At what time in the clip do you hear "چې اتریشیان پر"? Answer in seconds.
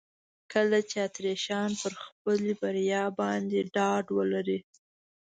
0.89-1.93